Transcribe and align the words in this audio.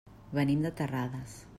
Venim 0.37 0.63
de 0.67 0.73
Terrades. 0.81 1.41